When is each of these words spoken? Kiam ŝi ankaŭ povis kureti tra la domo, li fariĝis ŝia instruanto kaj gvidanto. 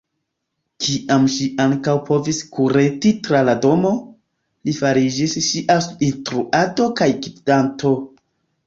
Kiam 0.85 1.27
ŝi 1.33 1.49
ankaŭ 1.65 1.93
povis 2.07 2.39
kureti 2.57 3.13
tra 3.27 3.43
la 3.51 3.57
domo, 3.69 3.93
li 4.71 4.77
fariĝis 4.81 5.39
ŝia 5.51 5.81
instruanto 6.11 6.91
kaj 7.03 7.13
gvidanto. 7.25 7.99